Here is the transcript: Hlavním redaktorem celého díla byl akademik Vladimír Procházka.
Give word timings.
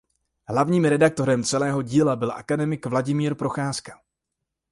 Hlavním 0.47 0.85
redaktorem 0.85 1.43
celého 1.43 1.81
díla 1.81 2.15
byl 2.15 2.31
akademik 2.31 2.85
Vladimír 2.85 3.35
Procházka. 3.35 3.93